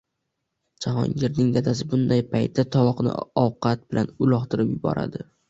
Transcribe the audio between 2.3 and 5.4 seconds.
paytda tovoqni ovqati bilan uloqtirib yuboradi